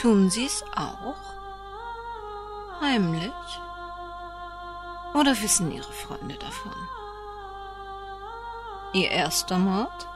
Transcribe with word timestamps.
Tun 0.00 0.30
Sie's 0.30 0.64
auch? 0.76 1.14
Heimlich? 2.80 3.32
Oder 5.12 5.38
wissen 5.42 5.70
Ihre 5.70 5.92
Freunde 5.92 6.36
davon? 6.36 6.72
Ihr 8.94 9.10
erster 9.10 9.58
Mord? 9.58 10.08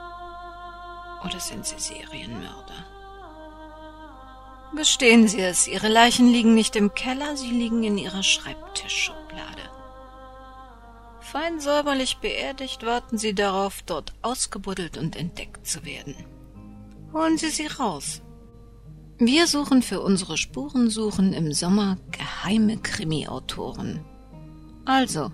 Oder 1.22 1.38
sind 1.38 1.66
Sie 1.66 1.78
Serienmörder? 1.78 2.86
Gestehen 4.74 5.28
Sie 5.28 5.42
es, 5.42 5.68
Ihre 5.68 5.88
Leichen 5.88 6.28
liegen 6.28 6.54
nicht 6.54 6.76
im 6.76 6.94
Keller, 6.94 7.36
sie 7.36 7.50
liegen 7.50 7.84
in 7.84 7.98
Ihrer 7.98 8.22
Schreibtischschublade. 8.22 9.70
Fein 11.20 11.60
säuberlich 11.60 12.16
beerdigt 12.18 12.86
warten 12.86 13.18
Sie 13.18 13.34
darauf, 13.34 13.82
dort 13.82 14.14
ausgebuddelt 14.22 14.96
und 14.96 15.14
entdeckt 15.14 15.66
zu 15.66 15.84
werden. 15.84 16.16
Holen 17.12 17.36
Sie 17.36 17.50
sie 17.50 17.66
raus. 17.66 18.22
Wir 19.18 19.46
suchen 19.46 19.82
für 19.82 20.00
unsere 20.00 20.36
Spurensuchen 20.36 21.32
im 21.32 21.52
Sommer 21.52 21.98
geheime 22.10 22.78
Krimi-Autoren. 22.78 24.00
Also, 24.84 25.30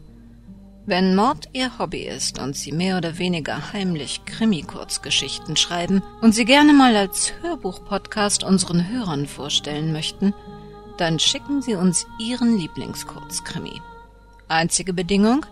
wenn 0.85 1.17
Mord 1.17 1.49
Ihr 1.55 1.79
Hobby 1.79 2.03
ist 2.03 2.39
und 2.39 2.55
Sie 2.55 2.73
mehr 2.73 2.99
oder 2.99 3.17
weniger 3.17 3.73
heimlich 3.73 4.27
Krimi-Kurzgeschichten 4.27 5.57
schreiben 5.57 6.03
und 6.21 6.35
Sie 6.35 6.45
gerne 6.45 6.75
mal 6.75 6.95
als 6.95 7.33
Hörbuch-Podcast 7.41 8.45
unseren 8.45 8.87
Hörern 8.87 9.27
vorstellen 9.27 9.93
möchten, 9.93 10.35
dann 10.99 11.19
schicken 11.19 11.63
Sie 11.63 11.75
uns 11.75 12.07
Ihren 12.19 12.59
Lieblingskurzkrimi. 12.59 13.81
Einzige 14.49 14.93
Bedingung, 14.93 15.47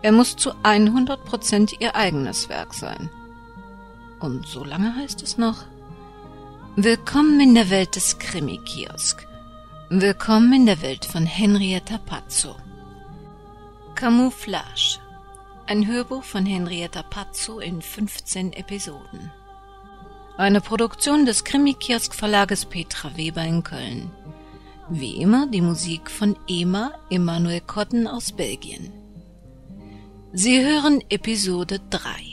er 0.00 0.12
muss 0.12 0.34
zu 0.34 0.52
100 0.62 1.26
Prozent 1.26 1.72
Ihr 1.78 1.94
eigenes 1.94 2.48
Werk 2.48 2.72
sein. 2.72 3.10
Und 4.18 4.46
so 4.46 4.64
lange 4.64 4.96
heißt 4.96 5.22
es 5.22 5.36
noch, 5.36 5.64
Willkommen 6.82 7.38
in 7.40 7.54
der 7.54 7.68
Welt 7.68 7.94
des 7.94 8.18
Krimi-Kiosk. 8.18 9.26
Willkommen 9.90 10.50
in 10.54 10.64
der 10.64 10.80
Welt 10.80 11.04
von 11.04 11.26
Henrietta 11.26 11.98
Pazzo. 11.98 12.56
Camouflage. 13.94 14.98
Ein 15.66 15.86
Hörbuch 15.86 16.24
von 16.24 16.46
Henrietta 16.46 17.02
Pazzo 17.02 17.60
in 17.60 17.82
15 17.82 18.54
Episoden. 18.54 19.30
Eine 20.38 20.62
Produktion 20.62 21.26
des 21.26 21.44
Krimi-Kiosk-Verlages 21.44 22.64
Petra 22.64 23.14
Weber 23.14 23.44
in 23.44 23.62
Köln. 23.62 24.10
Wie 24.88 25.20
immer 25.20 25.48
die 25.48 25.60
Musik 25.60 26.10
von 26.10 26.34
Ema 26.48 26.92
Emanuel 27.10 27.60
Kotten 27.60 28.06
aus 28.06 28.32
Belgien. 28.32 28.90
Sie 30.32 30.64
hören 30.64 31.04
Episode 31.10 31.78
3. 31.90 32.29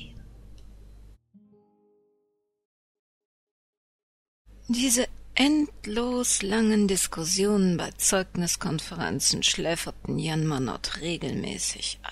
Diese 4.69 5.07
endlos 5.33 6.41
langen 6.41 6.89
Diskussionen 6.89 7.77
bei 7.77 7.89
Zeugniskonferenzen 7.91 9.41
schläferten 9.41 10.19
Jan 10.19 10.45
Manott 10.45 10.99
regelmäßig 10.99 11.99
ein. 12.03 12.11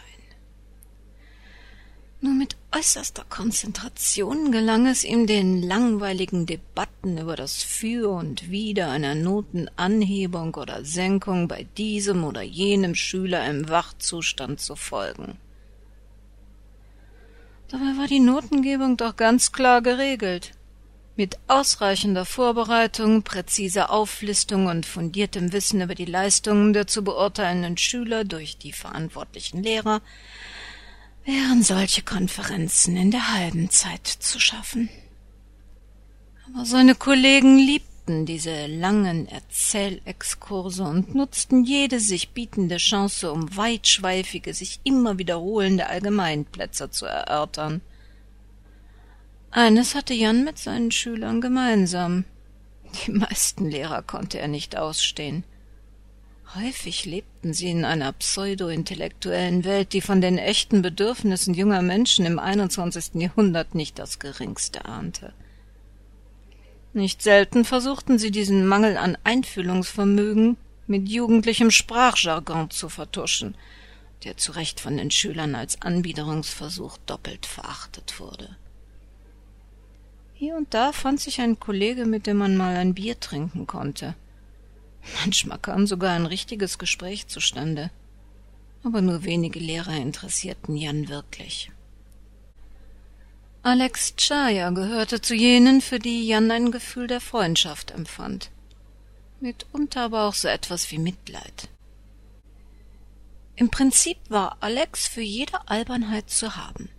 Nur 2.22 2.34
mit 2.34 2.56
äußerster 2.72 3.26
Konzentration 3.28 4.54
gelang 4.54 4.88
es 4.88 5.04
ihm, 5.04 5.28
den 5.28 5.64
langweiligen 5.64 6.46
Debatten 6.46 7.18
über 7.18 7.36
das 7.36 7.62
Für 7.62 8.10
und 8.10 8.50
Wider 8.50 8.90
einer 8.90 9.16
Notenanhebung 9.16 10.56
oder 10.56 10.86
Senkung 10.86 11.50
bei 11.50 11.68
diesem 11.78 12.24
oder 12.24 12.42
jenem 12.42 12.96
Schüler 12.96 13.46
im 13.50 13.68
Wachzustand 13.68 14.62
zu 14.62 14.78
folgen. 14.78 15.38
Dabei 17.68 17.98
war 17.98 18.08
die 18.08 18.22
Notengebung 18.22 18.96
doch 18.96 19.18
ganz 19.18 19.52
klar 19.52 19.82
geregelt. 19.82 20.54
Mit 21.18 21.38
ausreichender 21.48 22.26
Vorbereitung, 22.26 23.24
präziser 23.24 23.90
Auflistung 23.90 24.68
und 24.68 24.86
fundiertem 24.86 25.54
Wissen 25.54 25.80
über 25.80 25.96
die 25.96 26.04
Leistungen 26.04 26.74
der 26.74 26.88
zu 26.88 27.06
beurteilenden 27.06 27.78
Schüler 27.78 28.26
durch 28.26 28.58
die 28.58 28.74
verantwortlichen 28.74 29.64
Lehrer 29.64 30.02
wären 31.24 31.64
solche 31.64 32.02
Konferenzen 32.02 32.98
in 32.98 33.12
der 33.12 33.34
halben 33.34 33.70
Zeit 33.70 34.06
zu 34.06 34.42
schaffen. 34.42 34.90
Aber 36.48 36.66
seine 36.66 36.96
Kollegen 36.96 37.58
liebten 37.60 38.26
diese 38.26 38.68
langen 38.68 39.28
Erzählexkurse 39.30 40.84
und 40.84 41.16
nutzten 41.16 41.64
jede 41.64 42.02
sich 42.02 42.32
bietende 42.32 42.78
Chance, 42.78 43.32
um 43.32 43.56
weitschweifige, 43.56 44.54
sich 44.54 44.82
immer 44.84 45.18
wiederholende 45.18 45.88
Allgemeinplätze 45.88 46.92
zu 46.92 47.06
erörtern– 47.06 47.80
eines 49.56 49.96
hatte 49.96 50.14
Jan 50.14 50.44
mit 50.44 50.58
seinen 50.58 50.92
Schülern 50.92 51.40
gemeinsam. 51.40 52.26
Die 53.06 53.12
meisten 53.12 53.70
Lehrer 53.70 54.04
konnte 54.04 54.38
er 54.40 54.50
nicht 54.50 54.78
ausstehen. 54.78 55.46
Häufig 56.56 57.06
lebten 57.06 57.54
sie 57.54 57.70
in 57.70 57.86
einer 57.86 58.12
pseudo-intellektuellen 58.12 59.64
Welt, 59.64 59.94
die 59.94 60.02
von 60.02 60.20
den 60.20 60.38
echten 60.38 60.82
Bedürfnissen 60.82 61.54
junger 61.54 61.82
Menschen 61.82 62.26
im 62.26 62.38
21. 62.38 63.16
Jahrhundert 63.16 63.76
nicht 63.76 63.98
das 63.98 64.20
geringste 64.20 64.86
ahnte. 64.86 65.34
Nicht 66.94 67.22
selten 67.22 67.66
versuchten 67.66 68.20
sie 68.20 68.32
diesen 68.32 68.68
Mangel 68.68 68.98
an 68.98 69.18
Einfühlungsvermögen 69.24 70.58
mit 70.86 71.08
jugendlichem 71.10 71.72
Sprachjargon 71.72 72.72
zu 72.72 72.90
vertuschen, 72.90 73.56
der 74.26 74.36
zu 74.38 74.52
Recht 74.52 74.82
von 74.82 74.98
den 74.98 75.12
Schülern 75.12 75.56
als 75.56 75.82
Anbiederungsversuch 75.82 76.98
doppelt 77.06 77.46
verachtet 77.46 78.20
wurde. 78.20 78.56
Hier 80.38 80.58
und 80.58 80.74
da 80.74 80.92
fand 80.92 81.22
sich 81.22 81.40
ein 81.40 81.62
Kollege, 81.62 82.06
mit 82.06 82.28
dem 82.28 82.38
man 82.38 82.58
mal 82.58 82.76
ein 82.76 82.94
Bier 82.94 83.18
trinken 83.18 83.68
konnte. 83.68 84.16
Manchmal 85.22 85.60
kam 85.60 85.88
sogar 85.88 86.12
ein 86.12 86.26
richtiges 86.26 86.78
Gespräch 86.78 87.28
zustande. 87.28 87.90
Aber 88.84 89.02
nur 89.02 89.24
wenige 89.24 89.60
Lehrer 89.60 89.96
interessierten 89.96 90.76
Jan 90.76 91.08
wirklich. 91.08 91.72
Alex 93.64 94.16
Chaya 94.18 94.72
gehörte 94.72 95.22
zu 95.22 95.34
jenen, 95.34 95.80
für 95.80 96.00
die 96.00 96.28
Jan 96.28 96.52
ein 96.52 96.72
Gefühl 96.72 97.08
der 97.08 97.22
Freundschaft 97.22 97.92
empfand. 97.92 98.52
Mitunter 99.40 100.02
aber 100.02 100.26
auch 100.26 100.34
so 100.34 100.50
etwas 100.50 100.92
wie 100.92 101.00
Mitleid. 101.00 101.70
Im 103.56 103.70
Prinzip 103.70 104.18
war 104.28 104.58
Alex 104.60 105.08
für 105.08 105.22
jede 105.22 105.68
Albernheit 105.70 106.30
zu 106.30 106.58
haben. 106.58 106.90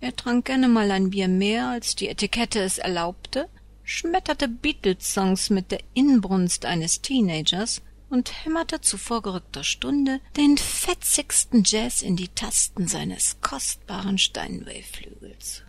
Er 0.00 0.14
trank 0.14 0.46
gerne 0.46 0.68
mal 0.68 0.90
ein 0.90 1.10
Bier 1.10 1.28
mehr, 1.28 1.68
als 1.68 1.96
die 1.96 2.08
Etikette 2.08 2.60
es 2.60 2.78
erlaubte, 2.78 3.48
schmetterte 3.82 4.48
Beatles-Songs 4.48 5.50
mit 5.50 5.72
der 5.72 5.80
Inbrunst 5.94 6.64
eines 6.64 7.02
Teenagers 7.02 7.82
und 8.10 8.44
hämmerte 8.44 8.80
zu 8.80 8.96
vorgerückter 8.96 9.64
Stunde 9.64 10.20
den 10.36 10.56
fetzigsten 10.56 11.62
Jazz 11.64 12.02
in 12.02 12.16
die 12.16 12.28
Tasten 12.28 12.86
seines 12.86 13.40
kostbaren 13.40 14.18
Steinway-Flügels. 14.18 15.62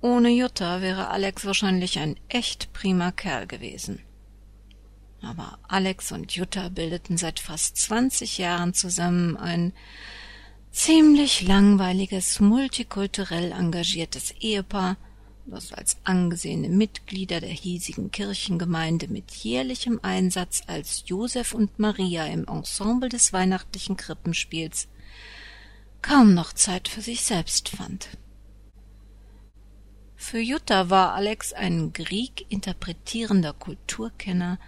Ohne 0.00 0.28
Jutta 0.28 0.82
wäre 0.82 1.08
Alex 1.08 1.46
wahrscheinlich 1.46 1.98
ein 1.98 2.20
echt 2.28 2.72
prima 2.74 3.10
Kerl 3.10 3.46
gewesen. 3.46 4.00
Aber 5.22 5.58
Alex 5.66 6.12
und 6.12 6.32
Jutta 6.32 6.68
bildeten 6.68 7.16
seit 7.16 7.40
fast 7.40 7.78
zwanzig 7.78 8.36
Jahren 8.36 8.74
zusammen 8.74 9.38
ein 9.38 9.72
ziemlich 10.74 11.42
langweiliges, 11.42 12.40
multikulturell 12.40 13.52
engagiertes 13.52 14.32
Ehepaar, 14.40 14.96
das 15.46 15.72
als 15.72 15.98
angesehene 16.02 16.68
Mitglieder 16.68 17.40
der 17.40 17.50
hiesigen 17.50 18.10
Kirchengemeinde 18.10 19.06
mit 19.08 19.30
jährlichem 19.30 20.00
Einsatz 20.02 20.62
als 20.66 21.04
Josef 21.06 21.54
und 21.54 21.78
Maria 21.78 22.26
im 22.26 22.46
Ensemble 22.48 23.08
des 23.08 23.32
weihnachtlichen 23.32 23.96
Krippenspiels 23.96 24.88
kaum 26.02 26.34
noch 26.34 26.52
Zeit 26.52 26.88
für 26.88 27.00
sich 27.00 27.22
selbst 27.22 27.68
fand. 27.68 28.08
Für 30.16 30.40
Jutta 30.40 30.90
war 30.90 31.14
Alex 31.14 31.52
ein 31.52 31.92
Grieg 31.92 32.46
interpretierender 32.48 33.52
Kulturkenner, 33.52 34.58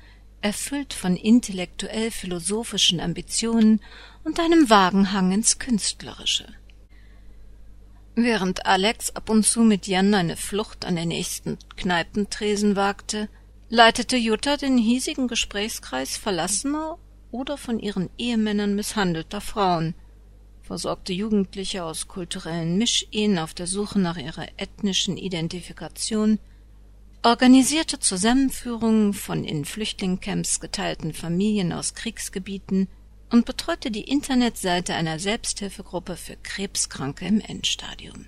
erfüllt 0.46 0.94
von 0.94 1.16
intellektuell 1.16 2.12
philosophischen 2.12 3.00
Ambitionen 3.00 3.80
und 4.22 4.38
einem 4.38 4.70
vagen 4.70 5.12
Hang 5.12 5.32
ins 5.32 5.58
Künstlerische. 5.58 6.46
Während 8.14 8.64
Alex 8.64 9.10
ab 9.16 9.28
und 9.28 9.44
zu 9.44 9.62
mit 9.62 9.88
Jan 9.88 10.14
eine 10.14 10.36
Flucht 10.36 10.84
an 10.84 10.94
den 10.94 11.08
nächsten 11.08 11.58
Kneipentresen 11.74 12.76
wagte, 12.76 13.28
leitete 13.70 14.16
Jutta 14.16 14.56
den 14.56 14.78
hiesigen 14.78 15.26
Gesprächskreis 15.26 16.16
verlassener 16.16 16.96
oder 17.32 17.58
von 17.58 17.80
ihren 17.80 18.08
Ehemännern 18.16 18.76
misshandelter 18.76 19.40
Frauen, 19.40 19.94
versorgte 20.62 21.12
Jugendliche 21.12 21.82
aus 21.82 22.06
kulturellen 22.06 22.78
Mischehen 22.78 23.40
auf 23.40 23.52
der 23.52 23.66
Suche 23.66 23.98
nach 23.98 24.16
ihrer 24.16 24.46
ethnischen 24.58 25.16
Identifikation, 25.16 26.38
organisierte 27.22 27.98
Zusammenführungen 27.98 29.12
von 29.12 29.44
in 29.44 29.64
Flüchtlingscamps 29.64 30.60
geteilten 30.60 31.12
Familien 31.12 31.72
aus 31.72 31.94
Kriegsgebieten 31.94 32.88
und 33.30 33.46
betreute 33.46 33.90
die 33.90 34.02
Internetseite 34.02 34.94
einer 34.94 35.18
Selbsthilfegruppe 35.18 36.16
für 36.16 36.36
Krebskranke 36.36 37.26
im 37.26 37.40
Endstadium. 37.40 38.26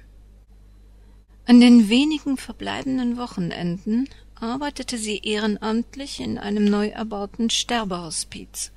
An 1.47 1.61
den 1.61 1.89
wenigen 1.89 2.37
verbleibenden 2.37 3.17
Wochenenden 3.17 4.09
arbeitete 4.35 4.99
sie 4.99 5.19
ehrenamtlich 5.19 6.21
in 6.21 6.39
einem 6.39 6.65
neu 6.65 6.89
erbauten 6.89 7.51
Sterbehospiz 7.51 8.73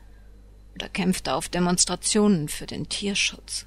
oder 0.75 0.87
kämpfte 0.87 1.33
auf 1.33 1.49
Demonstrationen 1.49 2.47
für 2.47 2.65
den 2.65 2.87
Tierschutz. 2.87 3.65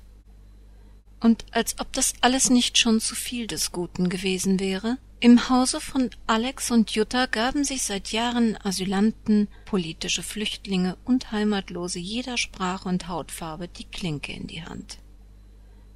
Und 1.21 1.45
als 1.53 1.79
ob 1.81 1.93
das 1.93 2.15
alles 2.21 2.51
nicht 2.51 2.79
schon 2.79 3.01
zu 3.01 3.15
viel 3.15 3.47
des 3.47 3.73
Guten 3.73 4.09
gewesen 4.09 4.59
wäre, 4.61 4.99
im 5.21 5.49
Hause 5.49 5.81
von 5.81 6.11
Alex 6.27 6.71
und 6.71 6.91
Jutta 6.91 7.27
gaben 7.27 7.65
sich 7.65 7.83
seit 7.83 8.13
Jahren 8.13 8.59
Asylanten, 8.63 9.49
politische 9.65 10.23
Flüchtlinge 10.23 10.97
und 11.05 11.33
Heimatlose 11.33 11.99
jeder 11.99 12.37
Sprache 12.37 12.89
und 12.89 13.09
Hautfarbe 13.09 13.69
die 13.69 13.85
Klinke 13.85 14.33
in 14.33 14.47
die 14.47 14.63
Hand. 14.63 14.99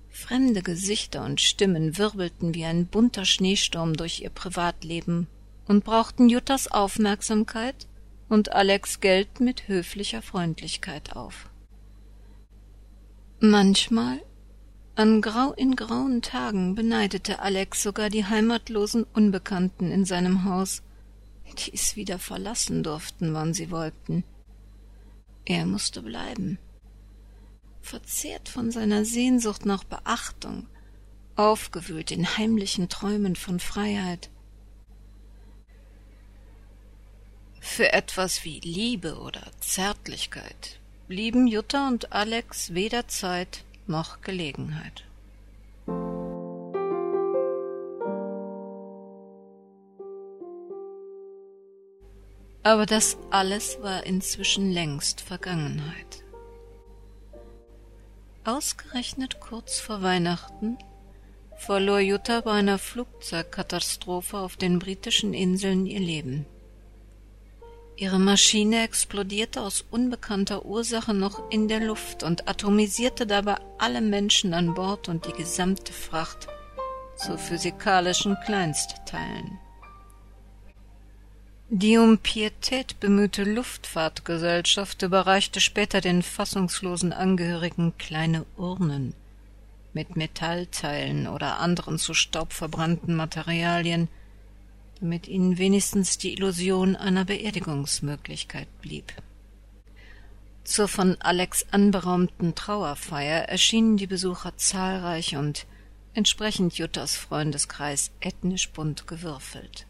Fremde 0.08 0.62
Gesichter 0.62 1.24
und 1.24 1.40
Stimmen 1.40 1.98
wirbelten 1.98 2.54
wie 2.54 2.64
ein 2.64 2.86
bunter 2.86 3.24
Schneesturm 3.24 3.94
durch 3.94 4.20
ihr 4.20 4.30
Privatleben 4.30 5.26
und 5.66 5.84
brauchten 5.84 6.28
Juttas 6.28 6.68
Aufmerksamkeit 6.68 7.86
und 8.28 8.52
Alex 8.52 9.00
Geld 9.00 9.40
mit 9.40 9.68
höflicher 9.68 10.22
Freundlichkeit 10.22 11.14
auf. 11.14 11.48
Manchmal 13.40 14.20
an 14.98 15.20
grau 15.22 15.52
in 15.52 15.76
grauen 15.76 16.22
Tagen 16.22 16.74
beneidete 16.74 17.38
Alex 17.38 17.84
sogar 17.84 18.10
die 18.10 18.24
heimatlosen 18.24 19.04
Unbekannten 19.04 19.92
in 19.92 20.04
seinem 20.04 20.42
Haus, 20.42 20.82
die 21.56 21.72
es 21.72 21.94
wieder 21.94 22.18
verlassen 22.18 22.82
durften, 22.82 23.32
wann 23.32 23.54
sie 23.54 23.70
wollten. 23.70 24.24
Er 25.44 25.66
musste 25.66 26.02
bleiben. 26.02 26.58
Verzehrt 27.80 28.48
von 28.48 28.72
seiner 28.72 29.04
Sehnsucht 29.04 29.64
nach 29.64 29.84
Beachtung, 29.84 30.66
aufgewühlt 31.36 32.10
in 32.10 32.36
heimlichen 32.36 32.88
Träumen 32.88 33.36
von 33.36 33.60
Freiheit. 33.60 34.30
Für 37.60 37.92
etwas 37.92 38.44
wie 38.44 38.58
Liebe 38.58 39.20
oder 39.20 39.46
Zärtlichkeit 39.60 40.80
blieben 41.06 41.46
Jutta 41.46 41.86
und 41.86 42.10
Alex 42.10 42.74
weder 42.74 43.06
Zeit 43.06 43.64
noch 43.88 44.20
Gelegenheit. 44.20 45.04
Aber 52.62 52.84
das 52.84 53.16
alles 53.30 53.78
war 53.80 54.04
inzwischen 54.04 54.70
längst 54.70 55.22
Vergangenheit. 55.22 56.22
Ausgerechnet 58.44 59.40
kurz 59.40 59.78
vor 59.80 60.02
Weihnachten 60.02 60.76
verlor 61.56 61.98
Jutta 62.00 62.40
bei 62.40 62.52
einer 62.52 62.78
Flugzeugkatastrophe 62.78 64.38
auf 64.38 64.56
den 64.56 64.78
britischen 64.78 65.34
Inseln 65.34 65.86
ihr 65.86 66.00
Leben. 66.00 66.46
Ihre 68.00 68.20
Maschine 68.20 68.84
explodierte 68.84 69.60
aus 69.60 69.84
unbekannter 69.90 70.64
Ursache 70.64 71.12
noch 71.12 71.50
in 71.50 71.66
der 71.66 71.80
Luft 71.80 72.22
und 72.22 72.48
atomisierte 72.48 73.26
dabei 73.26 73.56
alle 73.76 74.00
Menschen 74.00 74.54
an 74.54 74.74
Bord 74.74 75.08
und 75.08 75.26
die 75.26 75.32
gesamte 75.32 75.92
Fracht 75.92 76.46
zu 77.16 77.36
physikalischen 77.36 78.36
Kleinstteilen. 78.44 79.58
Die 81.70 81.98
um 81.98 82.18
Pietät 82.18 83.00
bemühte 83.00 83.42
Luftfahrtgesellschaft 83.42 85.02
überreichte 85.02 85.60
später 85.60 86.00
den 86.00 86.22
fassungslosen 86.22 87.12
Angehörigen 87.12 87.98
kleine 87.98 88.46
Urnen 88.56 89.12
mit 89.92 90.14
Metallteilen 90.14 91.26
oder 91.26 91.58
anderen 91.58 91.98
zu 91.98 92.14
Staub 92.14 92.52
verbrannten 92.52 93.16
Materialien, 93.16 94.06
damit 95.00 95.28
ihnen 95.28 95.58
wenigstens 95.58 96.18
die 96.18 96.32
Illusion 96.32 96.96
einer 96.96 97.24
Beerdigungsmöglichkeit 97.24 98.68
blieb. 98.80 99.12
Zur 100.64 100.88
von 100.88 101.16
Alex 101.20 101.66
anberaumten 101.70 102.54
Trauerfeier 102.54 103.48
erschienen 103.48 103.96
die 103.96 104.06
Besucher 104.06 104.56
zahlreich 104.56 105.36
und 105.36 105.66
entsprechend 106.14 106.74
Juttas 106.74 107.16
Freundeskreis 107.16 108.10
ethnisch 108.20 108.70
bunt 108.70 109.06
gewürfelt. 109.06 109.86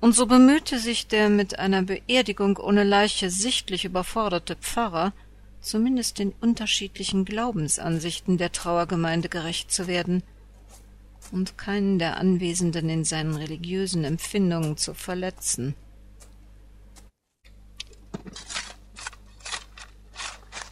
Und 0.00 0.14
so 0.14 0.26
bemühte 0.26 0.78
sich 0.78 1.06
der 1.06 1.28
mit 1.28 1.58
einer 1.58 1.82
Beerdigung 1.82 2.56
ohne 2.56 2.84
Leiche 2.84 3.30
sichtlich 3.30 3.84
überforderte 3.84 4.56
Pfarrer, 4.56 5.12
zumindest 5.60 6.18
den 6.18 6.32
unterschiedlichen 6.40 7.24
Glaubensansichten 7.24 8.36
der 8.36 8.52
Trauergemeinde 8.52 9.28
gerecht 9.28 9.70
zu 9.70 9.86
werden– 9.86 10.22
und 11.32 11.58
keinen 11.58 11.98
der 11.98 12.16
Anwesenden 12.16 12.88
in 12.88 13.04
seinen 13.04 13.34
religiösen 13.34 14.04
Empfindungen 14.04 14.76
zu 14.76 14.94
verletzen. 14.94 15.74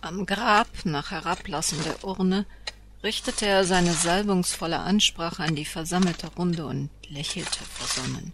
Am 0.01 0.27
Grab, 0.27 0.69
nach 0.85 1.11
Herablassen 1.11 1.79
der 1.85 2.05
Urne, 2.05 2.45
richtete 3.03 3.47
er 3.47 3.65
seine 3.65 3.93
salbungsvolle 3.93 4.79
Ansprache 4.79 5.43
an 5.43 5.55
die 5.55 5.65
versammelte 5.65 6.29
Runde 6.35 6.67
und 6.67 6.91
lächelte 7.09 7.65
versonnen. 7.65 8.33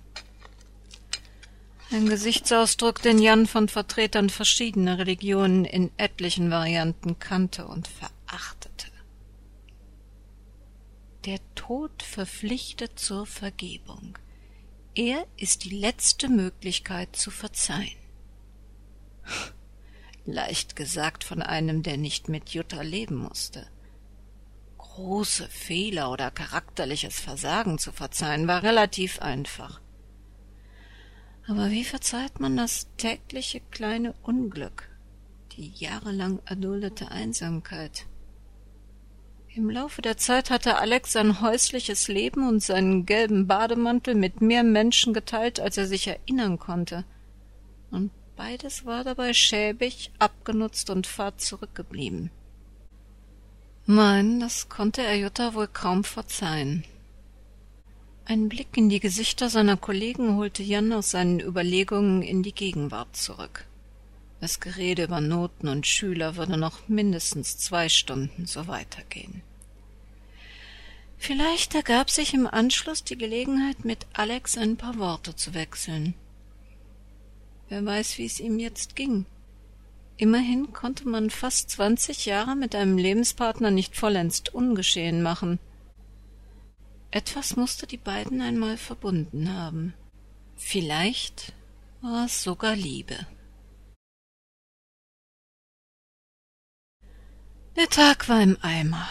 Ein 1.90 2.06
Gesichtsausdruck, 2.06 3.00
den 3.00 3.18
Jan 3.18 3.46
von 3.46 3.68
Vertretern 3.68 4.28
verschiedener 4.28 4.98
Religionen 4.98 5.64
in 5.64 5.90
etlichen 5.96 6.50
Varianten 6.50 7.18
kannte 7.18 7.66
und 7.66 7.88
verachtete. 7.88 8.87
Der 11.24 11.38
Tod 11.54 12.02
verpflichtet 12.02 12.98
zur 12.98 13.26
Vergebung. 13.26 14.18
Er 14.94 15.26
ist 15.36 15.64
die 15.64 15.78
letzte 15.78 16.28
Möglichkeit 16.28 17.14
zu 17.14 17.30
verzeihen. 17.30 17.98
Leicht 20.24 20.74
gesagt 20.74 21.22
von 21.22 21.40
einem, 21.40 21.84
der 21.84 21.96
nicht 21.96 22.28
mit 22.28 22.50
Jutta 22.50 22.82
leben 22.82 23.14
musste. 23.14 23.68
Große 24.76 25.48
Fehler 25.48 26.10
oder 26.10 26.32
charakterliches 26.32 27.20
Versagen 27.20 27.78
zu 27.78 27.92
verzeihen 27.92 28.48
war 28.48 28.64
relativ 28.64 29.20
einfach. 29.20 29.80
Aber 31.46 31.70
wie 31.70 31.84
verzeiht 31.84 32.40
man 32.40 32.56
das 32.56 32.88
tägliche 32.96 33.60
kleine 33.70 34.14
Unglück, 34.22 34.90
die 35.52 35.70
jahrelang 35.70 36.40
erduldete 36.44 37.12
Einsamkeit? 37.12 38.07
Im 39.58 39.70
Laufe 39.70 40.02
der 40.02 40.16
Zeit 40.16 40.50
hatte 40.50 40.78
Alex 40.78 41.14
sein 41.14 41.40
häusliches 41.40 42.06
Leben 42.06 42.46
und 42.46 42.62
seinen 42.62 43.06
gelben 43.06 43.48
Bademantel 43.48 44.14
mit 44.14 44.40
mehr 44.40 44.62
Menschen 44.62 45.12
geteilt, 45.12 45.58
als 45.58 45.76
er 45.76 45.88
sich 45.88 46.06
erinnern 46.06 46.60
konnte. 46.60 47.04
Und 47.90 48.12
beides 48.36 48.86
war 48.86 49.02
dabei 49.02 49.32
schäbig, 49.32 50.12
abgenutzt 50.20 50.90
und 50.90 51.08
fad 51.08 51.40
zurückgeblieben. 51.40 52.30
Nein, 53.84 54.38
das 54.38 54.68
konnte 54.68 55.02
er 55.02 55.16
Jutta 55.16 55.54
wohl 55.54 55.66
kaum 55.66 56.04
verzeihen. 56.04 56.84
Ein 58.26 58.48
Blick 58.48 58.76
in 58.76 58.88
die 58.88 59.00
Gesichter 59.00 59.50
seiner 59.50 59.76
Kollegen 59.76 60.36
holte 60.36 60.62
Jan 60.62 60.92
aus 60.92 61.10
seinen 61.10 61.40
Überlegungen 61.40 62.22
in 62.22 62.44
die 62.44 62.54
Gegenwart 62.54 63.16
zurück. 63.16 63.66
Das 64.40 64.60
Gerede 64.60 65.02
über 65.02 65.20
Noten 65.20 65.66
und 65.66 65.84
Schüler 65.84 66.36
würde 66.36 66.56
noch 66.56 66.86
mindestens 66.86 67.58
zwei 67.58 67.88
Stunden 67.88 68.46
so 68.46 68.68
weitergehen. 68.68 69.42
Vielleicht 71.18 71.74
ergab 71.74 72.10
sich 72.10 72.32
im 72.32 72.46
Anschluss 72.46 73.04
die 73.04 73.18
Gelegenheit, 73.18 73.84
mit 73.84 74.06
Alex 74.12 74.56
ein 74.56 74.76
paar 74.76 74.98
Worte 74.98 75.36
zu 75.36 75.52
wechseln. 75.52 76.14
Wer 77.68 77.84
weiß, 77.84 78.16
wie 78.18 78.24
es 78.24 78.40
ihm 78.40 78.58
jetzt 78.58 78.96
ging. 78.96 79.26
Immerhin 80.16 80.72
konnte 80.72 81.06
man 81.06 81.28
fast 81.28 81.70
zwanzig 81.70 82.24
Jahre 82.24 82.56
mit 82.56 82.74
einem 82.74 82.96
Lebenspartner 82.96 83.70
nicht 83.70 83.94
vollends 83.94 84.42
ungeschehen 84.52 85.22
machen. 85.22 85.58
Etwas 87.10 87.56
musste 87.56 87.86
die 87.86 87.98
beiden 87.98 88.40
einmal 88.40 88.76
verbunden 88.76 89.52
haben. 89.52 89.94
Vielleicht 90.56 91.52
war 92.00 92.26
es 92.26 92.42
sogar 92.42 92.74
Liebe. 92.74 93.26
Der 97.76 97.88
Tag 97.88 98.28
war 98.28 98.42
im 98.42 98.56
Eimer. 98.60 99.08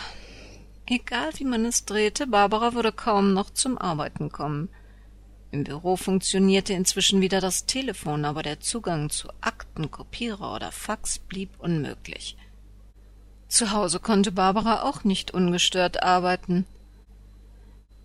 Egal 0.89 1.31
wie 1.35 1.43
man 1.43 1.65
es 1.65 1.83
drehte, 1.83 2.27
Barbara 2.27 2.73
würde 2.73 2.93
kaum 2.93 3.33
noch 3.33 3.49
zum 3.49 3.77
Arbeiten 3.77 4.31
kommen. 4.31 4.69
Im 5.51 5.65
Büro 5.65 5.97
funktionierte 5.97 6.73
inzwischen 6.73 7.19
wieder 7.19 7.41
das 7.41 7.65
Telefon, 7.65 8.23
aber 8.23 8.41
der 8.41 8.61
Zugang 8.61 9.09
zu 9.09 9.27
Akten, 9.41 9.91
Kopierer 9.91 10.55
oder 10.55 10.71
Fax 10.71 11.19
blieb 11.19 11.49
unmöglich. 11.59 12.37
Zu 13.49 13.71
Hause 13.71 13.99
konnte 13.99 14.31
Barbara 14.31 14.83
auch 14.83 15.03
nicht 15.03 15.31
ungestört 15.31 16.03
arbeiten. 16.03 16.65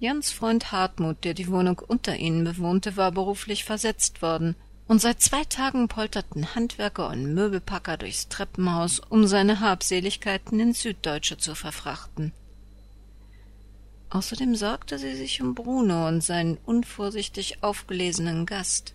Jans 0.01 0.33
Freund 0.33 0.73
Hartmut, 0.73 1.23
der 1.23 1.35
die 1.35 1.49
Wohnung 1.49 1.81
unter 1.87 2.17
ihnen 2.17 2.43
bewohnte, 2.43 2.97
war 2.97 3.13
beruflich 3.13 3.65
versetzt 3.65 4.23
worden, 4.23 4.57
und 4.89 5.01
seit 5.01 5.21
zwei 5.21 5.45
Tagen 5.45 5.87
polterten 5.87 6.57
Handwerker 6.57 7.09
und 7.09 7.33
Möbelpacker 7.33 7.97
durchs 7.97 8.29
Treppenhaus, 8.29 8.99
um 8.99 9.29
seine 9.29 9.61
Habseligkeiten 9.61 10.59
ins 10.59 10.83
Süddeutsche 10.83 11.39
zu 11.39 11.55
verfrachten. 11.55 12.33
Außerdem 14.13 14.55
sorgte 14.57 14.99
sie 14.99 15.15
sich 15.15 15.41
um 15.41 15.55
Bruno 15.55 16.07
und 16.07 16.23
seinen 16.23 16.59
unvorsichtig 16.67 17.63
aufgelesenen 17.63 18.45
Gast. 18.45 18.95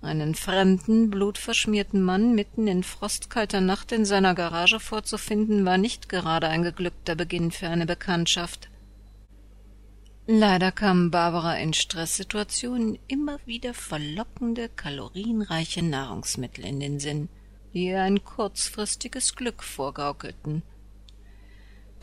Einen 0.00 0.34
fremden, 0.34 1.08
blutverschmierten 1.08 2.02
Mann 2.02 2.34
mitten 2.34 2.66
in 2.66 2.82
frostkalter 2.82 3.60
Nacht 3.60 3.92
in 3.92 4.04
seiner 4.04 4.34
Garage 4.34 4.80
vorzufinden, 4.80 5.64
war 5.64 5.78
nicht 5.78 6.08
gerade 6.08 6.48
ein 6.48 6.64
geglückter 6.64 7.14
Beginn 7.14 7.52
für 7.52 7.68
eine 7.68 7.86
Bekanntschaft. 7.86 8.68
Leider 10.26 10.72
kamen 10.72 11.12
Barbara 11.12 11.56
in 11.58 11.72
Stresssituationen 11.72 12.98
immer 13.06 13.38
wieder 13.46 13.72
verlockende, 13.72 14.68
kalorienreiche 14.68 15.84
Nahrungsmittel 15.84 16.64
in 16.64 16.80
den 16.80 16.98
Sinn, 16.98 17.28
die 17.72 17.86
ihr 17.86 18.02
ein 18.02 18.24
kurzfristiges 18.24 19.36
Glück 19.36 19.62
vorgaukelten. 19.62 20.64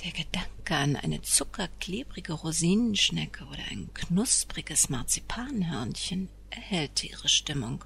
Der 0.03 0.11
Gedanke 0.11 0.75
an 0.75 0.95
eine 0.95 1.21
zuckerklebrige 1.21 2.31
Rosinenschnecke 2.33 3.43
oder 3.45 3.63
ein 3.69 3.89
knuspriges 3.93 4.89
Marzipanhörnchen 4.89 6.29
erhellte 6.49 7.07
ihre 7.07 7.27
Stimmung. 7.27 7.83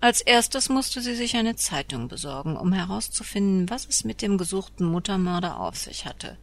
Als 0.00 0.20
erstes 0.20 0.68
musste 0.68 1.00
sie 1.00 1.14
sich 1.14 1.36
eine 1.36 1.54
Zeitung 1.56 2.08
besorgen, 2.08 2.56
um 2.56 2.72
herauszufinden, 2.72 3.68
was 3.68 3.86
es 3.86 4.04
mit 4.04 4.22
dem 4.22 4.38
gesuchten 4.38 4.86
Muttermörder 4.86 5.60
auf 5.60 5.76
sich 5.76 6.06
hatte. 6.06 6.38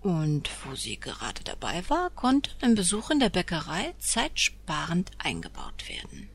Und 0.00 0.48
wo 0.64 0.74
sie 0.74 0.98
gerade 0.98 1.42
dabei 1.44 1.82
war, 1.90 2.10
konnte 2.10 2.50
ein 2.62 2.76
Besuch 2.76 3.10
in 3.10 3.18
der 3.18 3.28
Bäckerei 3.28 3.92
zeitsparend 3.98 5.10
eingebaut 5.18 5.88
werden. 5.88 6.30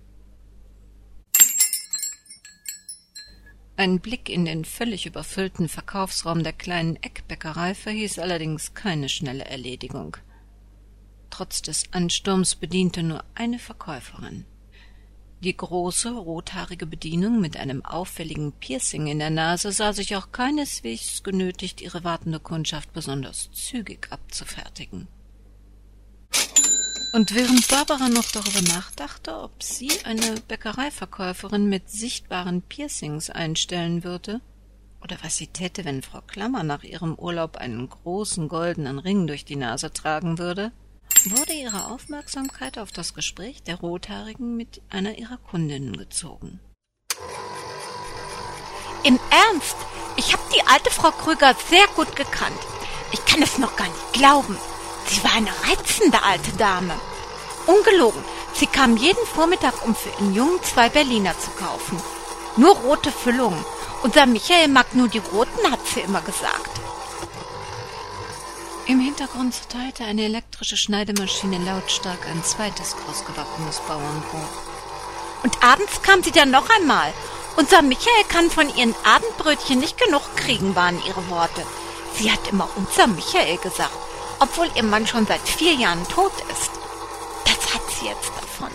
Ein 3.76 4.00
Blick 4.00 4.30
in 4.30 4.46
den 4.46 4.66
völlig 4.66 5.08
überfüllten 5.08 5.68
Verkaufsraum 5.68 6.44
der 6.44 6.54
kleinen 6.54 6.96
Eckbäckerei 6.98 7.74
verhieß 7.74 8.20
allerdings 8.20 8.76
keine 8.76 9.10
schnelle 9.10 9.46
Erledigung. 9.46 10.18
Trotz 11.32 11.64
des 11.64 11.86
Ansturms 11.92 12.54
bediente 12.54 13.02
nur 13.02 13.24
eine 13.34 13.58
Verkäuferin. 13.58 14.46
Die 15.44 15.58
große, 15.58 16.12
rothaarige 16.12 16.86
Bedienung 16.86 17.42
mit 17.42 17.58
einem 17.58 17.84
auffälligen 17.84 18.52
Piercing 18.52 19.08
in 19.08 19.18
der 19.18 19.32
Nase 19.32 19.72
sah 19.72 19.92
sich 19.92 20.16
auch 20.16 20.32
keineswegs 20.32 21.24
genötigt, 21.24 21.82
ihre 21.82 22.04
wartende 22.04 22.40
Kundschaft 22.40 22.94
besonders 22.94 23.50
zügig 23.52 24.08
abzufertigen. 24.12 25.08
Und 27.14 27.36
während 27.36 27.68
Barbara 27.68 28.10
noch 28.10 28.26
darüber 28.32 28.62
nachdachte, 28.74 29.38
ob 29.38 29.62
sie 29.62 29.92
eine 30.04 30.34
Bäckereiverkäuferin 30.48 31.70
mit 31.70 31.92
sichtbaren 31.92 32.64
Piercings 32.64 33.30
einstellen 33.30 34.04
würde, 34.04 34.42
oder 35.00 35.18
was 35.22 35.38
sie 35.38 35.46
täte, 35.46 35.86
wenn 35.86 36.02
Frau 36.02 36.22
Klammer 36.22 36.64
nach 36.64 36.82
ihrem 36.82 37.14
Urlaub 37.14 37.58
einen 37.58 37.88
großen 37.88 38.48
goldenen 38.48 38.98
Ring 38.98 39.28
durch 39.28 39.46
die 39.46 39.58
Nase 39.58 39.94
tragen 39.94 40.40
würde, 40.40 40.72
wurde 41.26 41.54
ihre 41.54 41.86
Aufmerksamkeit 41.92 42.80
auf 42.80 42.92
das 42.92 43.14
Gespräch 43.14 43.62
der 43.62 43.76
Rothaarigen 43.76 44.58
mit 44.58 44.82
einer 44.90 45.16
ihrer 45.16 45.38
Kundinnen 45.38 45.96
gezogen. 45.96 46.60
Im 49.04 49.20
Ernst, 49.30 49.76
ich 50.18 50.34
habe 50.34 50.44
die 50.56 50.66
alte 50.66 50.90
Frau 50.90 51.12
Krüger 51.12 51.56
sehr 51.70 51.86
gut 51.96 52.16
gekannt. 52.16 52.58
Ich 53.12 53.24
kann 53.26 53.44
es 53.44 53.60
noch 53.60 53.76
gar 53.76 53.88
nicht 53.88 54.14
glauben. 54.14 54.58
Sie 55.08 55.24
war 55.24 55.34
eine 55.34 55.52
reizende 55.68 56.22
alte 56.24 56.52
Dame. 56.54 56.94
Ungelogen, 57.66 58.24
sie 58.54 58.68
kam 58.68 58.98
jeden 58.98 59.26
Vormittag, 59.26 59.86
um 59.86 59.96
für 59.96 60.10
ihren 60.10 60.34
Jungen 60.34 60.62
zwei 60.64 60.90
Berliner 60.90 61.38
zu 61.40 61.52
kaufen. 61.52 62.02
Nur 62.58 62.76
rote 62.76 63.12
Füllungen. 63.12 63.64
Unser 64.04 64.26
Michael 64.26 64.68
mag 64.68 64.94
nur 64.94 65.08
die 65.08 65.20
roten, 65.20 65.72
hat 65.72 65.80
sie 65.88 66.02
immer 66.02 66.22
gesagt. 66.22 66.72
Im 68.86 69.00
Hintergrund 69.00 69.56
teilte 69.70 70.04
eine 70.04 70.26
elektrische 70.26 70.76
Schneidemaschine 70.76 71.58
lautstark 71.60 72.28
ein 72.28 72.44
zweites 72.44 72.98
großgewachsenes 72.98 73.80
Bauernbrot. 73.88 74.50
Und 75.44 75.64
abends 75.64 76.02
kam 76.02 76.22
sie 76.22 76.32
dann 76.32 76.52
noch 76.52 76.70
einmal. 76.70 77.14
Unser 77.56 77.82
Michael 77.82 78.24
kann 78.28 78.52
von 78.52 78.68
ihren 78.76 78.94
Abendbrötchen 79.06 79.80
nicht 79.80 79.98
genug 79.98 80.24
kriegen, 80.36 80.76
waren 80.76 81.02
ihre 81.06 81.30
Worte. 81.30 81.66
Sie 82.16 82.30
hat 82.30 82.48
immer 82.52 82.68
unser 82.76 83.08
Michael 83.08 83.58
gesagt, 83.58 83.96
obwohl 84.44 84.70
ihr 84.76 84.84
Mann 84.84 85.08
schon 85.08 85.26
seit 85.26 85.48
vier 85.48 85.74
Jahren 85.74 86.06
tot 86.10 86.34
ist. 86.52 86.70
Das 87.46 87.74
hat 87.74 87.82
sie 87.98 88.08
jetzt 88.08 88.30
davon. 88.36 88.72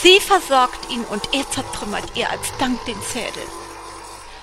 Sie 0.00 0.20
versorgt 0.20 0.90
ihn 0.90 1.04
und 1.04 1.34
er 1.34 1.50
zertrümmert 1.50 2.16
ihr 2.16 2.30
als 2.30 2.56
Dank 2.58 2.84
den 2.84 3.00
Zädel. 3.02 3.42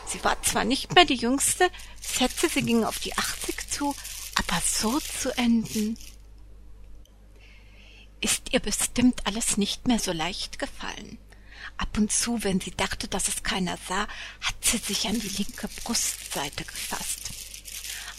Sie 0.06 0.22
war 0.24 0.42
zwar 0.44 0.66
nicht 0.66 0.94
mehr 0.94 1.06
die 1.06 1.16
Jüngste, 1.16 1.70
schätze, 2.02 2.50
sie 2.50 2.62
ging 2.62 2.84
auf 2.84 3.00
die 3.00 3.18
achtzig 3.18 3.72
zu, 3.72 3.96
aber 4.36 4.62
so 4.66 5.00
zu 5.00 5.36
enden, 5.38 5.98
ist 8.20 8.52
ihr 8.52 8.60
bestimmt 8.60 9.26
alles 9.26 9.56
nicht 9.56 9.88
mehr 9.88 10.00
so 10.00 10.12
leicht 10.12 10.60
gefallen. 10.60 11.18
Ab 11.78 11.98
und 11.98 12.12
zu, 12.12 12.44
wenn 12.44 12.60
sie 12.60 12.72
dachte, 12.72 13.08
dass 13.08 13.30
es 13.30 13.44
keiner 13.44 13.78
sah, 13.88 14.08
hat 14.42 14.56
sie 14.62 14.78
sich 14.78 15.08
an 15.08 15.20
die 15.20 15.30
linke 15.30 15.70
Brustseite 15.84 16.66
gefasst. 16.66 17.45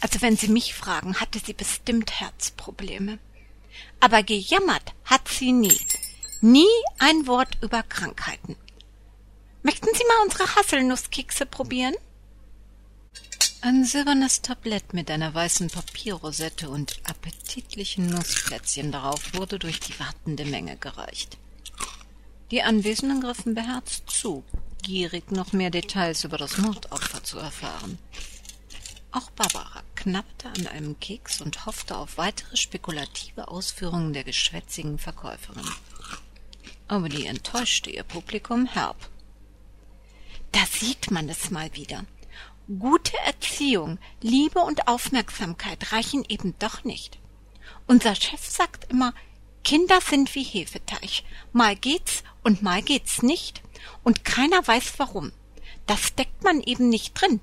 Also 0.00 0.20
wenn 0.22 0.36
Sie 0.36 0.48
mich 0.48 0.74
fragen, 0.74 1.20
hatte 1.20 1.38
sie 1.38 1.54
bestimmt 1.54 2.20
Herzprobleme. 2.20 3.18
Aber 4.00 4.22
gejammert 4.22 4.94
hat 5.04 5.28
sie 5.28 5.52
nie. 5.52 5.80
Nie 6.40 6.66
ein 6.98 7.26
Wort 7.26 7.58
über 7.62 7.82
Krankheiten. 7.82 8.56
Möchten 9.62 9.88
Sie 9.94 10.04
mal 10.04 10.24
unsere 10.24 10.54
Hasselnusskekse 10.54 11.46
probieren? 11.46 11.94
Ein 13.62 13.84
silbernes 13.84 14.42
Tablett 14.42 14.94
mit 14.94 15.10
einer 15.10 15.34
weißen 15.34 15.70
Papierrosette 15.70 16.68
und 16.68 17.00
appetitlichen 17.04 18.06
Nussplätzchen 18.06 18.92
darauf 18.92 19.34
wurde 19.34 19.58
durch 19.58 19.80
die 19.80 19.98
wartende 19.98 20.44
Menge 20.44 20.76
gereicht. 20.76 21.38
Die 22.52 22.62
Anwesenden 22.62 23.22
griffen 23.22 23.54
beherzt 23.54 24.04
zu, 24.08 24.44
gierig 24.82 25.32
noch 25.32 25.52
mehr 25.52 25.70
Details 25.70 26.22
über 26.22 26.38
das 26.38 26.58
Mordopfer 26.58 27.24
zu 27.24 27.38
erfahren. 27.38 27.98
Auch 29.10 29.30
Barbara 29.30 29.82
knappte 30.06 30.48
an 30.48 30.68
einem 30.68 31.00
Keks 31.00 31.40
und 31.40 31.66
hoffte 31.66 31.96
auf 31.96 32.16
weitere 32.16 32.56
spekulative 32.56 33.48
Ausführungen 33.48 34.12
der 34.12 34.22
geschwätzigen 34.22 35.00
Verkäuferin. 35.00 35.68
Aber 36.86 37.08
die 37.08 37.26
enttäuschte 37.26 37.90
ihr 37.90 38.04
Publikum 38.04 38.66
herb. 38.66 38.96
Da 40.52 40.64
sieht 40.64 41.10
man 41.10 41.28
es 41.28 41.50
mal 41.50 41.74
wieder. 41.74 42.04
Gute 42.78 43.18
Erziehung, 43.26 43.98
Liebe 44.20 44.60
und 44.60 44.86
Aufmerksamkeit 44.86 45.90
reichen 45.90 46.24
eben 46.28 46.54
doch 46.60 46.84
nicht. 46.84 47.18
Unser 47.88 48.14
Chef 48.14 48.44
sagt 48.44 48.92
immer, 48.92 49.12
Kinder 49.64 50.00
sind 50.00 50.32
wie 50.36 50.44
Hefeteig. 50.44 51.24
Mal 51.52 51.74
geht's 51.74 52.22
und 52.44 52.62
mal 52.62 52.80
geht's 52.80 53.24
nicht. 53.24 53.60
Und 54.04 54.24
keiner 54.24 54.64
weiß 54.64 54.92
warum. 54.98 55.32
Das 55.86 56.00
steckt 56.00 56.44
man 56.44 56.60
eben 56.60 56.90
nicht 56.90 57.20
drin. 57.20 57.40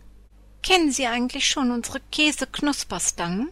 Kennen 0.63 0.93
Sie 0.93 1.07
eigentlich 1.07 1.45
schon 1.45 1.71
unsere 1.71 1.99
Käse-Knusperstangen? 1.99 3.51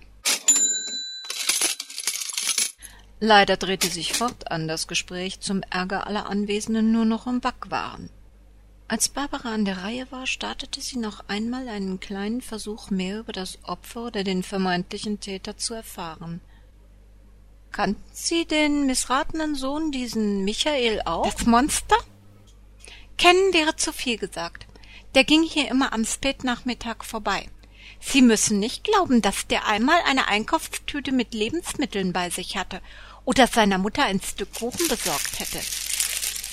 Leider 3.19 3.57
drehte 3.57 3.87
sich 3.87 4.13
fortan 4.13 4.67
das 4.67 4.87
Gespräch 4.87 5.41
zum 5.41 5.61
Ärger 5.69 6.07
aller 6.07 6.27
Anwesenden 6.27 6.91
nur 6.91 7.05
noch 7.05 7.27
um 7.27 7.41
Backwaren. 7.41 8.09
Als 8.87 9.09
Barbara 9.09 9.53
an 9.53 9.65
der 9.65 9.83
Reihe 9.83 10.09
war, 10.11 10.25
startete 10.25 10.81
sie 10.81 10.97
noch 10.97 11.25
einmal 11.27 11.67
einen 11.67 11.99
kleinen 11.99 12.41
Versuch, 12.41 12.89
mehr 12.89 13.19
über 13.19 13.33
das 13.33 13.59
Opfer 13.63 14.07
oder 14.07 14.23
den 14.23 14.41
vermeintlichen 14.41 15.19
Täter 15.19 15.57
zu 15.57 15.73
erfahren. 15.73 16.41
Kannten 17.71 18.03
Sie 18.11 18.45
den 18.45 18.85
missratenen 18.85 19.55
Sohn, 19.55 19.91
diesen 19.91 20.43
Michael, 20.43 21.01
auch? 21.05 21.31
Das 21.31 21.45
Monster? 21.45 21.95
Kennen 23.17 23.53
wäre 23.53 23.75
zu 23.75 23.93
viel 23.93 24.17
gesagt. 24.17 24.65
Der 25.15 25.23
ging 25.23 25.43
hier 25.43 25.69
immer 25.69 25.93
am 25.93 26.05
Spätnachmittag 26.05 27.03
vorbei. 27.03 27.49
Sie 27.99 28.21
müssen 28.21 28.59
nicht 28.59 28.83
glauben, 28.83 29.21
dass 29.21 29.47
der 29.47 29.67
einmal 29.67 30.01
eine 30.05 30.27
Einkaufstüte 30.27 31.11
mit 31.11 31.33
Lebensmitteln 31.33 32.13
bei 32.13 32.29
sich 32.29 32.57
hatte 32.57 32.81
oder 33.25 33.47
seiner 33.47 33.77
Mutter 33.77 34.03
ein 34.05 34.21
Stück 34.21 34.53
Kuchen 34.55 34.87
besorgt 34.87 35.39
hätte. 35.39 35.59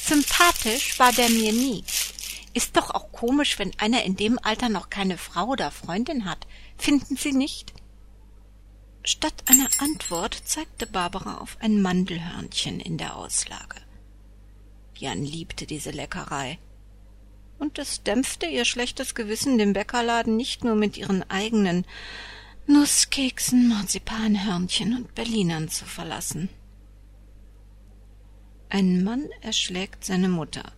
Sympathisch 0.04 0.98
war 0.98 1.12
der 1.12 1.28
mir 1.30 1.52
nie. 1.52 1.84
Ist 2.54 2.76
doch 2.76 2.90
auch 2.90 3.12
komisch, 3.12 3.58
wenn 3.58 3.78
einer 3.78 4.02
in 4.04 4.16
dem 4.16 4.38
Alter 4.42 4.68
noch 4.68 4.90
keine 4.90 5.18
Frau 5.18 5.48
oder 5.48 5.70
Freundin 5.70 6.24
hat. 6.24 6.46
Finden 6.76 7.16
Sie 7.16 7.32
nicht? 7.32 7.72
Statt 9.04 9.44
einer 9.46 9.68
Antwort 9.78 10.34
zeigte 10.44 10.86
Barbara 10.86 11.38
auf 11.38 11.56
ein 11.60 11.80
Mandelhörnchen 11.80 12.80
in 12.80 12.98
der 12.98 13.16
Auslage. 13.16 13.76
Jan 14.96 15.24
liebte 15.24 15.66
diese 15.66 15.90
Leckerei. 15.90 16.58
Und 17.58 17.78
es 17.78 18.02
dämpfte 18.02 18.46
ihr 18.46 18.64
schlechtes 18.64 19.14
Gewissen, 19.14 19.58
den 19.58 19.72
Bäckerladen 19.72 20.36
nicht 20.36 20.64
nur 20.64 20.74
mit 20.74 20.96
ihren 20.96 21.28
eigenen 21.28 21.84
Nusskeksen, 22.66 23.68
Marzipanhörnchen 23.68 24.96
und 24.96 25.14
Berlinern 25.14 25.68
zu 25.68 25.84
verlassen. 25.84 26.48
Ein 28.68 29.02
Mann 29.02 29.28
erschlägt 29.40 30.04
seine 30.04 30.28
Mutter 30.28 30.72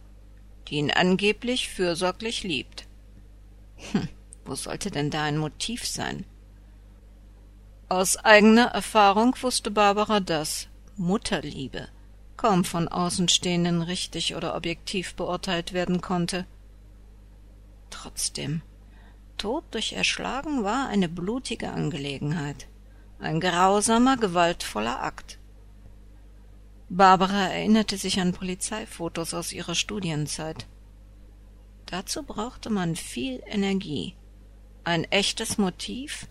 die 0.71 0.77
ihn 0.77 0.91
angeblich 0.91 1.69
fürsorglich 1.69 2.45
liebt. 2.45 2.87
Hm, 3.93 4.09
wo 4.45 4.55
sollte 4.55 4.91
denn 4.91 5.11
da 5.11 5.25
ein 5.25 5.37
Motiv 5.37 5.87
sein? 5.87 6.25
Aus 7.89 8.17
eigener 8.17 8.67
Erfahrung 8.67 9.35
wusste 9.41 9.71
Barbara, 9.71 10.21
dass 10.21 10.69
Mutterliebe 10.97 11.89
kaum 12.37 12.65
von 12.65 12.89
Außenstehenden 12.89 13.83
richtig 13.83 14.35
oder 14.35 14.55
objektiv 14.55 15.15
beurteilt 15.15 15.75
werden 15.75 16.01
konnte. 16.01 16.47
Trotzdem, 17.91 18.63
Tod 19.37 19.65
durch 19.73 19.93
Erschlagen 19.93 20.65
war 20.65 20.89
eine 20.89 21.09
blutige 21.09 21.71
Angelegenheit, 21.71 22.69
ein 23.19 23.41
grausamer, 23.41 24.17
gewaltvoller 24.17 25.03
Akt. 25.03 25.39
Barbara 26.89 27.49
erinnerte 27.49 27.97
sich 27.97 28.21
an 28.21 28.33
Polizeifotos 28.33 29.33
aus 29.35 29.53
ihrer 29.53 29.75
Studienzeit. 29.75 30.67
Dazu 31.87 32.23
brauchte 32.23 32.71
man 32.71 32.97
viel 32.97 33.43
Energie, 33.47 34.17
ein 34.85 35.05
echtes 35.05 35.59
Motiv 35.59 36.27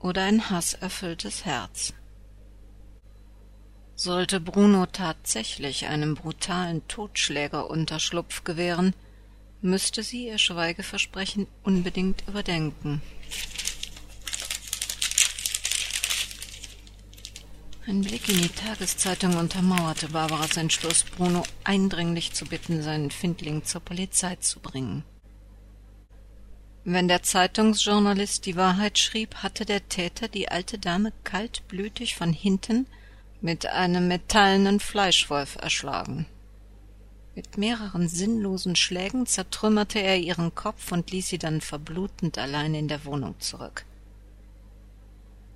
oder 0.00 0.22
ein 0.22 0.50
hasserfülltes 0.50 1.44
Herz. 1.44 1.94
Sollte 3.96 4.40
Bruno 4.40 4.86
tatsächlich 4.86 5.86
einem 5.86 6.14
brutalen 6.16 6.86
Totschläger 6.88 7.70
Unterschlupf 7.70 8.42
gewähren, 8.42 8.94
müsste 9.64 10.02
sie 10.02 10.28
ihr 10.28 10.36
Schweigeversprechen 10.36 11.46
unbedingt 11.62 12.22
überdenken. 12.28 13.00
Ein 17.86 18.02
Blick 18.02 18.28
in 18.28 18.40
die 18.42 18.48
Tageszeitung 18.48 19.36
untermauerte 19.36 20.08
Barbaras 20.08 20.56
Entschluss, 20.58 21.04
Bruno 21.04 21.42
eindringlich 21.64 22.32
zu 22.32 22.44
bitten, 22.44 22.82
seinen 22.82 23.10
Findling 23.10 23.64
zur 23.64 23.80
Polizei 23.80 24.36
zu 24.36 24.60
bringen. 24.60 25.02
Wenn 26.84 27.08
der 27.08 27.22
Zeitungsjournalist 27.22 28.44
die 28.44 28.56
Wahrheit 28.56 28.98
schrieb, 28.98 29.36
hatte 29.36 29.64
der 29.64 29.88
Täter 29.88 30.28
die 30.28 30.50
alte 30.50 30.78
Dame 30.78 31.12
kaltblütig 31.24 32.16
von 32.16 32.34
hinten 32.34 32.86
mit 33.40 33.64
einem 33.64 34.08
metallenen 34.08 34.80
Fleischwolf 34.80 35.56
erschlagen. 35.56 36.26
Mit 37.34 37.58
mehreren 37.58 38.08
sinnlosen 38.08 38.76
Schlägen 38.76 39.26
zertrümmerte 39.26 39.98
er 39.98 40.18
ihren 40.18 40.54
Kopf 40.54 40.92
und 40.92 41.10
ließ 41.10 41.28
sie 41.28 41.38
dann 41.38 41.60
verblutend 41.60 42.38
allein 42.38 42.74
in 42.74 42.86
der 42.86 43.04
Wohnung 43.04 43.34
zurück. 43.40 43.84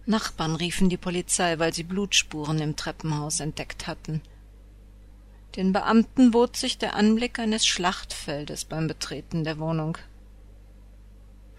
Nachbarn 0.07 0.57
riefen 0.57 0.89
die 0.89 0.97
Polizei, 0.97 1.59
weil 1.59 1.73
sie 1.73 1.85
Blutspuren 1.85 2.59
im 2.61 2.77
Treppenhaus 2.77 3.41
entdeckt 3.41 3.87
hatten. 3.87 4.23
Den 5.55 5.73
Beamten 5.73 6.31
bot 6.31 6.57
sich 6.57 6.79
der 6.79 6.95
Anblick 6.95 7.39
eines 7.39 7.67
Schlachtfeldes 7.67 8.65
beim 8.65 8.89
Betreten 8.89 9.45
der 9.45 9.59
Wohnung. 9.59 9.99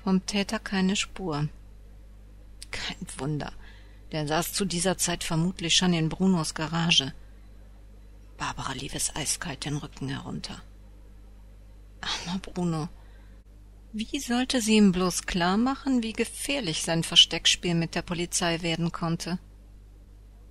Vom 0.04 0.26
Täter 0.26 0.60
keine 0.60 0.96
Spur. 0.96 1.48
Kein 2.72 3.08
Wunder, 3.18 3.54
der 4.12 4.28
saß 4.28 4.54
zu 4.54 4.66
dieser 4.66 4.98
Zeit 4.98 5.24
vermutlich 5.24 5.76
schon 5.76 5.94
in 5.94 6.10
Brunos 6.10 6.54
Garage. 6.56 7.14
Barbara 8.39 8.74
lief 8.74 8.96
es 8.96 9.15
eiskalt 9.15 9.65
den 9.65 9.77
Rücken 9.77 10.10
herunter. 10.10 10.63
Armer 12.01 12.39
Bruno. 12.39 12.89
Wie 13.91 14.19
sollte 14.19 14.62
sie 14.62 14.77
ihm 14.77 14.91
bloß 14.91 15.24
klar 15.24 15.58
machen, 15.58 16.03
wie 16.03 16.13
gefährlich 16.13 16.84
sein 16.84 17.03
Versteckspiel 17.03 17.75
mit 17.75 17.96
der 17.96 18.01
Polizei 18.01 18.62
werden 18.62 18.91
konnte? 18.91 19.39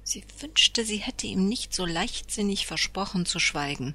Sie 0.02 0.25
wünschte, 0.40 0.85
sie 0.85 0.99
hätte 0.99 1.26
ihm 1.26 1.49
nicht 1.49 1.75
so 1.75 1.87
leichtsinnig 1.87 2.66
versprochen 2.66 3.26
zu 3.26 3.38
schweigen. 3.38 3.95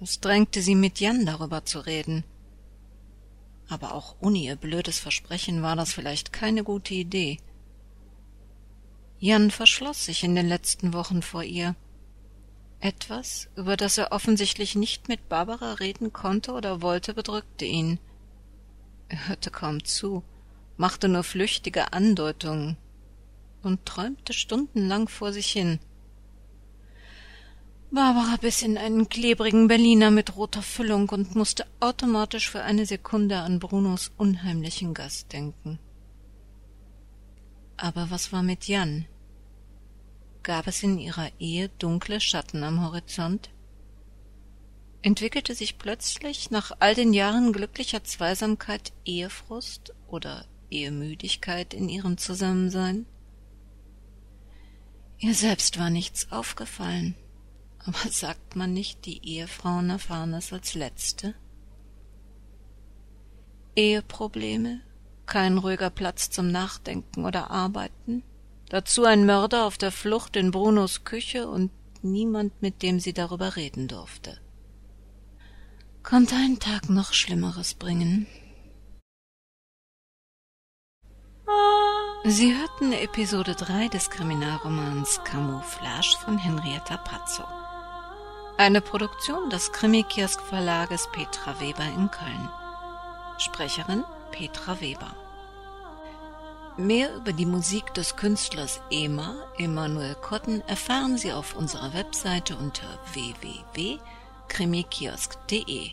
Es 0.00 0.20
drängte 0.20 0.62
sie, 0.62 0.74
mit 0.74 1.00
Jan 1.00 1.26
darüber 1.26 1.64
zu 1.64 1.80
reden. 1.80 2.24
Aber 3.68 3.94
auch 3.94 4.16
ohne 4.20 4.38
ihr 4.38 4.56
blödes 4.56 4.98
Versprechen 4.98 5.62
war 5.62 5.76
das 5.76 5.92
vielleicht 5.92 6.32
keine 6.32 6.64
gute 6.64 6.94
Idee. 6.94 7.38
Jan 9.18 9.50
verschloss 9.50 10.06
sich 10.06 10.24
in 10.24 10.34
den 10.34 10.48
letzten 10.48 10.92
Wochen 10.92 11.22
vor 11.22 11.42
ihr. 11.42 11.74
Etwas, 12.80 13.48
über 13.56 13.76
das 13.76 13.98
er 13.98 14.12
offensichtlich 14.12 14.74
nicht 14.74 15.08
mit 15.08 15.28
Barbara 15.28 15.74
reden 15.74 16.12
konnte 16.12 16.52
oder 16.52 16.80
wollte, 16.80 17.12
bedrückte 17.12 17.66
ihn. 17.66 17.98
Er 19.08 19.28
hörte 19.28 19.50
kaum 19.50 19.84
zu, 19.84 20.22
machte 20.78 21.08
nur 21.08 21.22
flüchtige 21.22 21.92
Andeutungen 21.92 22.78
und 23.62 23.84
träumte 23.84 24.32
stundenlang 24.32 25.08
vor 25.08 25.32
sich 25.32 25.50
hin. 25.50 25.78
Barbara 27.90 28.36
biss 28.36 28.62
in 28.62 28.78
einen 28.78 29.08
klebrigen 29.08 29.66
Berliner 29.68 30.10
mit 30.10 30.36
roter 30.36 30.62
Füllung 30.62 31.08
und 31.08 31.34
musste 31.34 31.66
automatisch 31.80 32.48
für 32.48 32.62
eine 32.62 32.86
Sekunde 32.86 33.40
an 33.40 33.58
Brunos 33.58 34.12
unheimlichen 34.16 34.94
Gast 34.94 35.32
denken. 35.32 35.78
Aber 37.76 38.10
was 38.10 38.32
war 38.32 38.42
mit 38.42 38.68
Jan? 38.68 39.06
Gab 40.42 40.66
es 40.66 40.82
in 40.82 40.98
ihrer 40.98 41.30
Ehe 41.38 41.68
dunkle 41.68 42.20
Schatten 42.20 42.64
am 42.64 42.82
Horizont? 42.82 43.50
Entwickelte 45.02 45.54
sich 45.54 45.78
plötzlich 45.78 46.50
nach 46.50 46.72
all 46.78 46.94
den 46.94 47.12
Jahren 47.12 47.52
glücklicher 47.52 48.04
Zweisamkeit 48.04 48.92
Ehefrust 49.04 49.94
oder 50.08 50.46
Ehemüdigkeit 50.70 51.74
in 51.74 51.88
ihrem 51.88 52.16
Zusammensein? 52.16 53.06
Ihr 55.18 55.34
selbst 55.34 55.78
war 55.78 55.90
nichts 55.90 56.32
aufgefallen, 56.32 57.14
aber 57.78 58.08
sagt 58.10 58.56
man 58.56 58.72
nicht, 58.72 59.04
die 59.04 59.22
Ehefrauen 59.26 59.90
erfahren 59.90 60.32
es 60.32 60.52
als 60.52 60.74
letzte? 60.74 61.34
Eheprobleme, 63.76 64.80
kein 65.26 65.58
ruhiger 65.58 65.90
Platz 65.90 66.30
zum 66.30 66.50
Nachdenken 66.50 67.24
oder 67.24 67.50
Arbeiten, 67.50 68.22
dazu 68.70 69.04
ein 69.04 69.26
Mörder 69.26 69.66
auf 69.66 69.76
der 69.76 69.92
Flucht 69.92 70.36
in 70.36 70.50
Brunos 70.50 71.04
Küche 71.04 71.46
und 71.48 71.70
niemand, 72.02 72.62
mit 72.62 72.82
dem 72.82 72.98
sie 72.98 73.12
darüber 73.12 73.56
reden 73.56 73.86
durfte. 73.86 74.40
Konnte 76.02 76.34
ein 76.34 76.58
Tag 76.58 76.88
noch 76.88 77.12
Schlimmeres 77.12 77.74
bringen? 77.74 78.26
Sie 82.24 82.54
hörten 82.56 82.92
Episode 82.92 83.54
3 83.54 83.88
des 83.88 84.10
Kriminalromans 84.10 85.22
Camouflage 85.24 86.16
von 86.22 86.38
Henrietta 86.38 86.96
Pazzo. 86.98 87.44
Eine 88.56 88.80
Produktion 88.82 89.48
des 89.50 89.72
Krimikiosk 89.72 90.40
Verlages 90.42 91.08
Petra 91.12 91.58
Weber 91.60 91.86
in 91.96 92.10
Köln. 92.10 92.48
Sprecherin 93.38 94.04
Petra 94.32 94.80
Weber. 94.80 95.16
Mehr 96.76 97.16
über 97.16 97.32
die 97.32 97.46
Musik 97.46 97.94
des 97.94 98.14
Künstlers 98.16 98.80
EMA, 98.90 99.36
Emanuel 99.58 100.14
Kotten, 100.14 100.62
erfahren 100.66 101.16
Sie 101.18 101.32
auf 101.32 101.56
unserer 101.56 101.94
Webseite 101.94 102.56
unter 102.56 102.86
www.krimikiosk.de. 103.12 105.90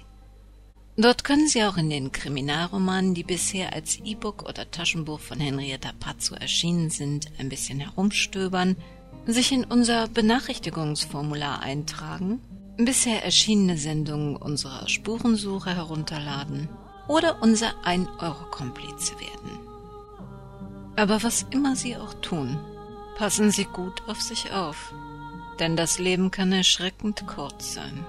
Dort 0.96 1.24
können 1.24 1.48
Sie 1.48 1.64
auch 1.64 1.78
in 1.78 1.90
den 1.90 2.12
Kriminalromanen, 2.12 3.14
die 3.14 3.24
bisher 3.24 3.74
als 3.74 4.00
E-Book 4.04 4.50
oder 4.50 4.72
Taschenbuch 4.72 5.20
von 5.20 5.40
Henrietta 5.40 5.92
Pazzo 6.00 6.34
erschienen 6.36 6.90
sind, 6.90 7.28
ein 7.38 7.50
bisschen 7.50 7.80
herumstöbern, 7.80 8.76
sich 9.26 9.52
in 9.52 9.66
unser 9.66 10.08
Benachrichtigungsformular 10.08 11.62
eintragen, 11.62 12.40
bisher 12.78 13.24
erschienene 13.24 13.78
Sendungen 13.78 14.38
unserer 14.38 14.88
Spurensuche 14.88 15.76
herunterladen 15.76 16.70
oder 17.08 17.42
unser 17.42 17.74
1-Euro-Komplize 17.84 19.20
werden. 19.20 19.67
Aber 20.98 21.22
was 21.22 21.46
immer 21.52 21.76
Sie 21.76 21.96
auch 21.96 22.16
tun, 22.16 22.58
passen 23.18 23.52
Sie 23.52 23.66
gut 23.66 24.02
auf 24.08 24.20
sich 24.20 24.52
auf, 24.52 24.94
denn 25.60 25.78
das 25.78 26.00
Leben 26.00 26.32
kann 26.32 26.52
erschreckend 26.52 27.28
kurz 27.28 27.76
sein. 27.76 28.04